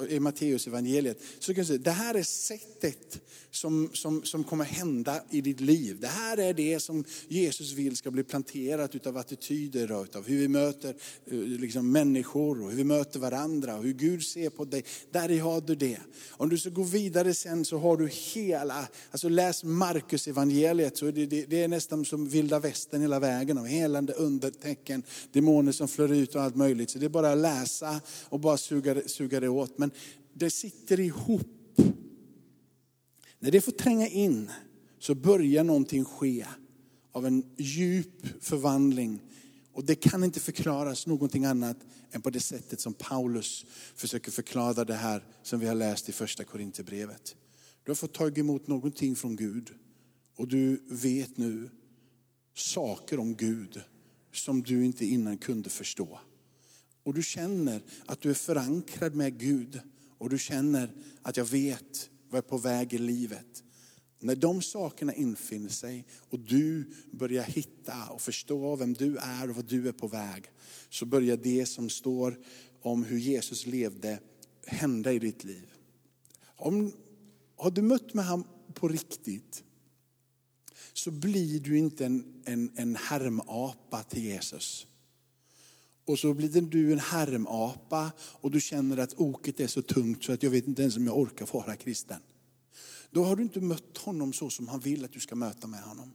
[0.10, 1.22] i Matteus evangeliet.
[1.40, 5.60] Så kan du säga, det här är sättet som, som, som kommer hända i ditt
[5.60, 5.98] liv.
[6.00, 10.38] Det här är det som Jesus vill ska bli planterat utav attityder och utav hur
[10.38, 14.66] vi möter eh, liksom, människor och hur vi möter varandra och hur Gud ser på
[14.66, 14.84] dig.
[15.12, 15.98] Där har du det.
[16.30, 21.12] Om du ska gå vidare sen så har du hela, alltså läs Markus evangeliet så
[21.12, 23.58] det, det, det är nästan som vilda västern hela vägen.
[23.58, 26.90] Av helande undertecken, demoner som flödar ut och allt möjligt.
[26.90, 29.78] Så det är bara att läsa och bara suga, suga det åt.
[29.78, 29.92] Men
[30.34, 31.82] det sitter ihop.
[33.40, 34.52] När det får tränga in
[35.00, 36.46] så börjar någonting ske
[37.12, 39.22] av en djup förvandling.
[39.74, 41.78] Och det kan inte förklaras någonting annat
[42.12, 43.66] än på det sättet som Paulus
[43.96, 47.36] försöker förklara det här som vi har läst i första Korinthierbrevet.
[47.84, 49.70] Du har fått tag emot någonting från Gud
[50.36, 51.70] och du vet nu
[52.56, 53.82] saker om Gud
[54.34, 56.20] som du inte innan kunde förstå
[57.08, 59.80] och du känner att du är förankrad med Gud
[60.18, 63.64] och du känner att jag vet vad jag är på väg i livet.
[64.20, 69.56] När de sakerna infinner sig och du börjar hitta och förstå vem du är och
[69.56, 70.46] vad du är på väg,
[70.90, 72.40] så börjar det som står
[72.82, 74.20] om hur Jesus levde
[74.66, 75.72] hända i ditt liv.
[76.56, 76.92] Om,
[77.56, 79.64] har du mött med honom på riktigt,
[80.94, 84.88] så blir du inte en, en, en härmapa till Jesus.
[86.08, 90.34] Och så blir du en härmapa och du känner att oket är så tungt så
[90.34, 92.20] att jag vet inte ens om jag orkar vara kristen.
[93.12, 95.82] Då har du inte mött honom så som han vill att du ska möta med
[95.82, 96.14] honom.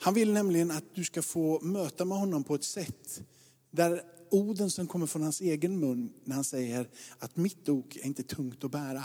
[0.00, 3.22] Han vill nämligen att du ska få möta med honom på ett sätt
[3.70, 6.88] där orden som kommer från hans egen mun när han säger
[7.18, 9.04] att mitt ok är inte tungt att bära.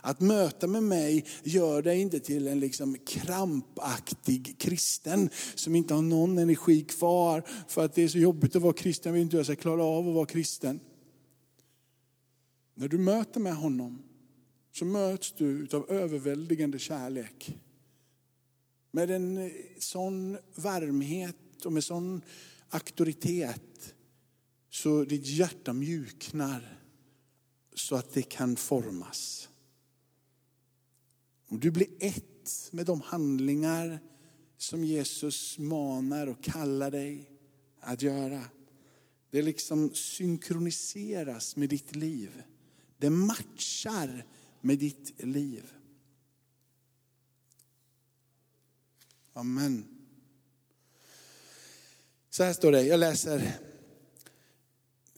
[0.00, 6.02] Att möta med mig gör dig inte till en liksom krampaktig kristen som inte har
[6.02, 9.36] någon energi kvar för att det är så jobbigt att vara kristen, jag vet inte
[9.36, 10.80] hur jag ska klara av att vara kristen.
[12.74, 14.02] När du möter med honom
[14.72, 17.58] så möts du av överväldigande kärlek.
[18.90, 22.22] Med en eh, sån varmhet och med sån
[22.68, 23.94] auktoritet
[24.70, 26.78] så ditt hjärta mjuknar
[27.74, 29.49] så att det kan formas.
[31.50, 34.00] Om du blir ett med de handlingar
[34.56, 37.30] som Jesus manar och kallar dig
[37.80, 38.44] att göra.
[39.30, 42.42] Det liksom synkroniseras med ditt liv.
[42.98, 44.26] Det matchar
[44.60, 45.70] med ditt liv.
[49.32, 49.84] Amen.
[52.30, 53.58] Så här står det, jag läser,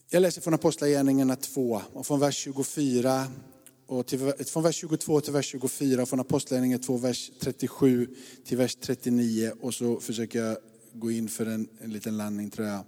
[0.09, 3.27] jag läser från Apostlagärningarna 2 och från vers 24
[3.93, 8.07] och till, från vers 22 till vers 24 från Apostlagärningarna 2, vers 37
[8.45, 10.57] till vers 39 och så försöker jag
[10.93, 12.83] gå in för en, en liten landning tror jag.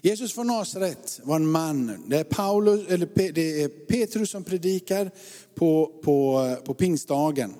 [0.00, 2.04] Jesus från Nasaret var en man.
[2.08, 5.10] Det är, Paulus, eller det är Petrus som predikar
[5.54, 7.54] på, på, på pingstdagen.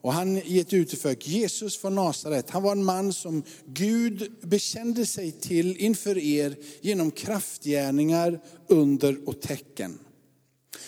[0.00, 5.06] Och han ger ett uttryck, Jesus från Nasaret, han var en man som Gud bekände
[5.06, 9.98] sig till inför er genom kraftgärningar, under och tecken.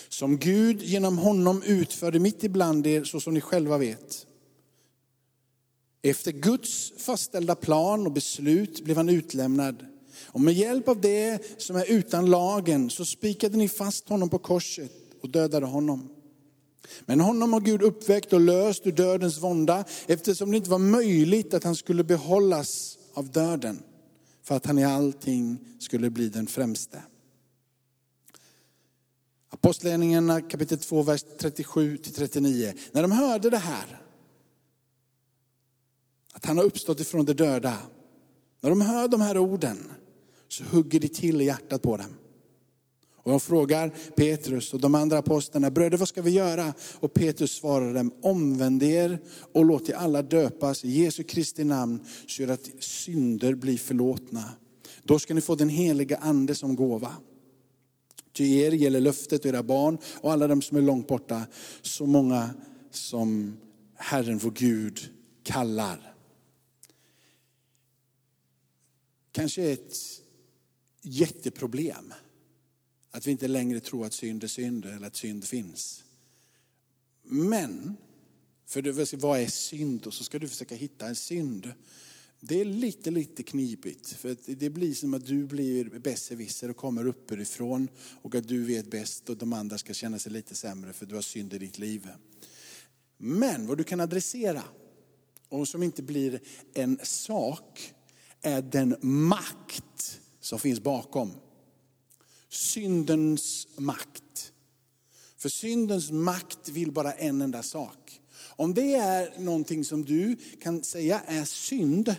[0.09, 4.25] Som Gud genom honom utförde mitt ibland er, så som ni själva vet.
[6.01, 9.85] Efter Guds fastställda plan och beslut blev han utlämnad.
[10.25, 14.39] Och med hjälp av det som är utan lagen så spikade ni fast honom på
[14.39, 16.09] korset och dödade honom.
[17.05, 21.53] Men honom har Gud uppväckt och löst ur dödens vånda eftersom det inte var möjligt
[21.53, 23.83] att han skulle behållas av döden.
[24.43, 27.01] För att han i allting skulle bli den främste.
[29.49, 32.73] Apostlagärningarna kapitel 2, vers 37-39.
[32.91, 34.01] När de hörde det här,
[36.33, 37.77] att han har uppstått ifrån de döda.
[38.61, 39.77] När de hör de här orden
[40.47, 42.15] så hugger det till i hjärtat på dem.
[43.15, 46.73] Och de frågar Petrus och de andra apostlarna, bröder vad ska vi göra?
[46.99, 49.19] Och Petrus svarar dem, omvänd er
[49.53, 54.43] och låt er alla döpas i Jesu Kristi namn, så att synder blir förlåtna.
[55.03, 57.13] Då ska ni få den heliga ande som gåva.
[58.33, 61.47] Ty er gäller löftet och era barn och alla de som är långt borta,
[61.81, 62.49] så många
[62.91, 63.57] som
[63.95, 65.09] Herren vår Gud
[65.43, 66.15] kallar.
[69.31, 69.95] Kanske ett
[71.01, 72.13] jätteproblem.
[73.11, 76.03] Att vi inte längre tror att synd är synd eller att synd finns.
[77.23, 77.97] Men,
[78.65, 80.07] för du, vad är synd?
[80.07, 81.71] Och så ska du försöka hitta en synd.
[82.41, 84.07] Det är lite, lite knipigt.
[84.07, 87.87] För det blir som att du blir besserwisser och kommer uppifrån
[88.21, 91.15] och att du vet bäst och de andra ska känna sig lite sämre för du
[91.15, 92.07] har synd i ditt liv.
[93.17, 94.63] Men vad du kan adressera
[95.49, 96.41] och som inte blir
[96.73, 97.93] en sak
[98.41, 101.31] är den makt som finns bakom.
[102.49, 104.53] Syndens makt.
[105.37, 108.21] För syndens makt vill bara en enda sak.
[108.59, 112.15] Om det är någonting som du kan säga är synd,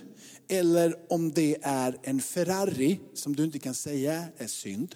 [0.49, 4.95] eller om det är en Ferrari som du inte kan säga är synd,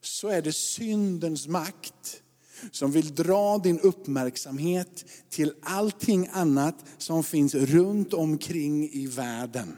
[0.00, 2.22] så är det syndens makt
[2.70, 9.76] som vill dra din uppmärksamhet till allting annat som finns runt omkring i världen.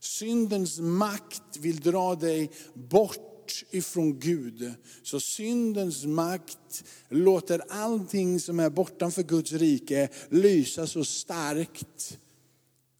[0.00, 3.25] Syndens makt vill dra dig bort
[3.70, 4.74] ifrån Gud.
[5.02, 12.18] Så syndens makt låter allting som är bortanför Guds rike lysa så starkt.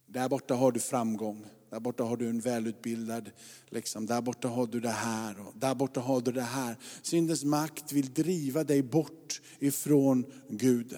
[0.07, 1.47] Där borta har du framgång.
[1.70, 3.30] Där borta har du en välutbildad,
[3.70, 4.07] liksom.
[4.07, 6.76] där borta har du det här och där borta har du det här.
[7.03, 10.97] Syndens makt vill driva dig bort ifrån Gud.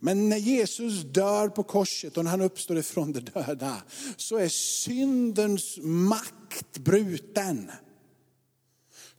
[0.00, 3.82] Men när Jesus dör på korset och när han uppstår ifrån de döda,
[4.16, 7.70] så är syndens makt bruten.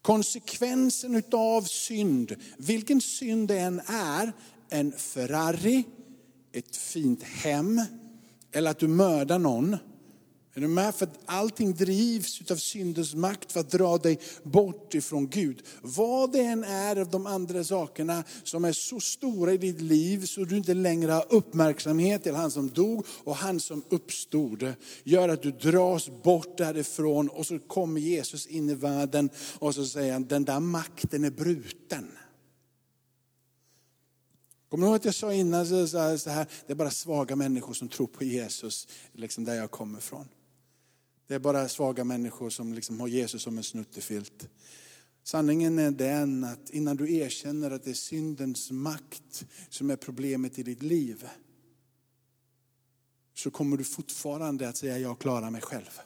[0.06, 4.34] Konsekvensen utav synd, vilken synd det än är,
[4.70, 5.84] en Ferrari,
[6.54, 7.82] ett fint hem
[8.52, 9.78] eller att du mördar någon.
[10.58, 10.96] Är du med?
[10.96, 15.64] För allting drivs av syndens makt för att dra dig bort ifrån Gud.
[15.82, 20.26] Vad det än är av de andra sakerna som är så stora i ditt liv
[20.26, 24.74] så du inte längre har uppmärksamhet till han som dog och han som uppstod.
[25.04, 29.30] Gör att du dras bort därifrån och så kommer Jesus in i världen
[29.60, 32.12] och så säger han, den där makten är bruten.
[34.70, 35.98] Kommer du ihåg att jag sa innan så
[36.30, 40.28] här, det är bara svaga människor som tror på Jesus, liksom där jag kommer ifrån.
[41.28, 44.50] Det är bara svaga människor som liksom har Jesus som en snuttefilt.
[45.24, 50.60] Sanningen är den att innan du erkänner att det är syndens makt som är problemet
[50.60, 51.28] i ditt liv,
[53.34, 56.00] så kommer du fortfarande att säga, jag klarar mig själv.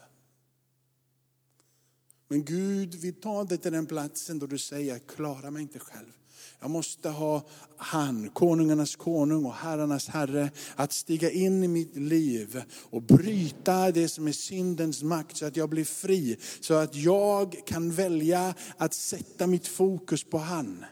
[2.28, 5.80] Men Gud vill ta dig till den platsen då du säger, jag klarar mig inte
[5.80, 6.14] själv.
[6.62, 7.42] Jag måste ha
[7.78, 14.08] han, konungarnas konung och herrarnas herre, att stiga in i mitt liv och bryta det
[14.08, 16.38] som är syndens makt så att jag blir fri.
[16.60, 20.86] Så att jag kan välja att sätta mitt fokus på han.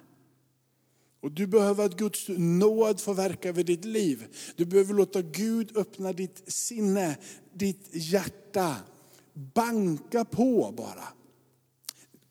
[1.21, 4.27] Och du behöver att Guds nåd får verka över ditt liv.
[4.55, 7.17] Du behöver låta Gud öppna ditt sinne,
[7.53, 8.75] ditt hjärta.
[9.33, 11.07] Banka på bara.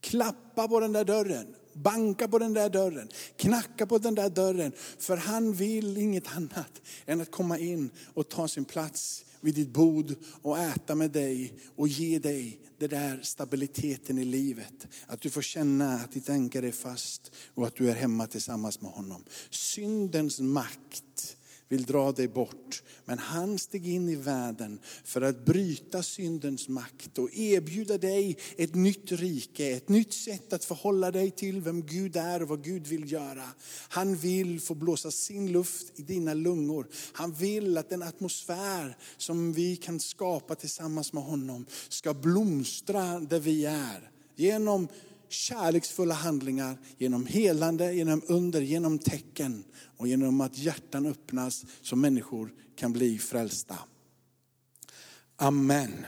[0.01, 1.47] Klappa på den där dörren.
[1.83, 4.73] Banka på den där dörren, knacka på den där dörren.
[4.99, 9.73] För han vill inget annat än att komma in och ta sin plats vid ditt
[9.73, 14.87] bord och äta med dig och ge dig den där stabiliteten i livet.
[15.07, 18.81] Att du får känna att ditt ankare är fast och att du är hemma tillsammans
[18.81, 19.25] med honom.
[19.51, 21.36] Syndens makt
[21.69, 22.83] vill dra dig bort.
[23.05, 28.75] Men han steg in i världen för att bryta syndens makt och erbjuda dig ett
[28.75, 32.87] nytt rike, ett nytt sätt att förhålla dig till vem Gud är och vad Gud
[32.87, 33.49] vill göra.
[33.89, 36.87] Han vill få blåsa sin luft i dina lungor.
[37.13, 43.41] Han vill att den atmosfär som vi kan skapa tillsammans med honom ska blomstra där
[43.41, 44.11] vi är.
[44.37, 44.89] Genom
[45.29, 49.65] kärleksfulla handlingar, genom helande, genom under, genom tecken
[49.97, 53.79] och genom att hjärtan öppnas så människor kan bli frälsta.
[55.37, 56.07] Amen.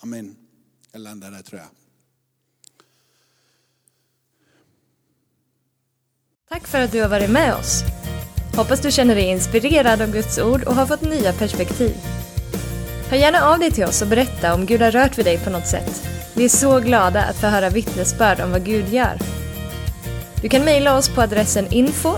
[0.00, 0.36] Amen.
[0.92, 1.68] Jag landar där tror jag.
[6.48, 7.82] Tack för att du har varit med oss.
[8.56, 11.96] Hoppas du känner dig inspirerad av Guds ord och har fått nya perspektiv.
[13.10, 15.50] Hör gärna av dig till oss och berätta om Gud har rört vid dig på
[15.50, 16.17] något sätt.
[16.38, 19.18] Vi är så glada att få höra vittnesbörd om vad Gud gör.
[20.42, 22.08] Du kan mejla oss på adressen info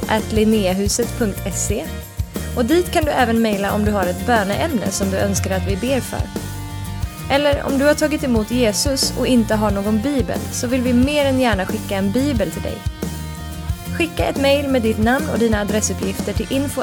[2.56, 5.66] och dit kan du även mejla om du har ett böneämne som du önskar att
[5.66, 6.20] vi ber för.
[7.30, 10.92] Eller om du har tagit emot Jesus och inte har någon bibel så vill vi
[10.92, 12.78] mer än gärna skicka en bibel till dig.
[13.96, 16.82] Skicka ett mejl med ditt namn och dina adressuppgifter till info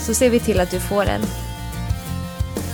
[0.00, 1.22] så ser vi till att du får en.